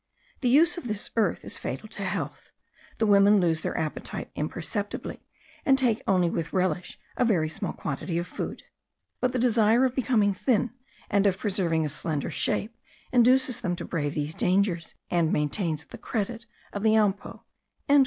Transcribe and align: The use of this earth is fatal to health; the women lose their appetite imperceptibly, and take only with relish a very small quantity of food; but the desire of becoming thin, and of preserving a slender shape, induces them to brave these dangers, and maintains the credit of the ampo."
The 0.39 0.49
use 0.49 0.79
of 0.79 0.87
this 0.87 1.11
earth 1.15 1.45
is 1.45 1.59
fatal 1.59 1.87
to 1.89 2.03
health; 2.03 2.49
the 2.97 3.05
women 3.05 3.39
lose 3.39 3.61
their 3.61 3.77
appetite 3.77 4.31
imperceptibly, 4.33 5.21
and 5.63 5.77
take 5.77 6.01
only 6.07 6.27
with 6.27 6.53
relish 6.53 6.97
a 7.17 7.23
very 7.23 7.47
small 7.47 7.71
quantity 7.71 8.17
of 8.17 8.25
food; 8.25 8.63
but 9.19 9.31
the 9.31 9.37
desire 9.37 9.85
of 9.85 9.93
becoming 9.93 10.33
thin, 10.33 10.71
and 11.11 11.27
of 11.27 11.37
preserving 11.37 11.85
a 11.85 11.89
slender 11.89 12.31
shape, 12.31 12.75
induces 13.11 13.61
them 13.61 13.75
to 13.75 13.85
brave 13.85 14.15
these 14.15 14.33
dangers, 14.33 14.95
and 15.11 15.31
maintains 15.31 15.85
the 15.85 15.99
credit 15.99 16.47
of 16.73 16.81
the 16.81 16.95
ampo." 16.97 17.43